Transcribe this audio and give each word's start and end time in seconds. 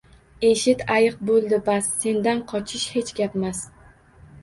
Eshit 0.47 0.81
ayiq, 0.95 1.19
bo’ldi 1.31 1.61
bas, 1.69 1.91
sendan 2.01 2.43
qochish 2.55 2.89
hech 2.99 3.17
gapmas 3.25 3.65